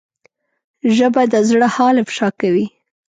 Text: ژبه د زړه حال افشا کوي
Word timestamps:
ژبه 0.95 1.23
د 1.31 1.35
زړه 1.49 1.67
حال 1.75 1.95
افشا 2.03 2.29
کوي 2.39 2.65